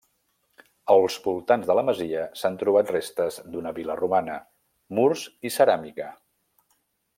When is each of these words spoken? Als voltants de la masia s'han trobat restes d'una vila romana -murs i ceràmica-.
Als 0.93 1.17
voltants 1.25 1.69
de 1.71 1.75
la 1.79 1.83
masia 1.89 2.23
s'han 2.41 2.57
trobat 2.63 2.89
restes 2.95 3.37
d'una 3.55 3.75
vila 3.81 3.99
romana 4.01 4.39
-murs 4.41 5.29
i 5.51 5.55
ceràmica-. 5.61 6.11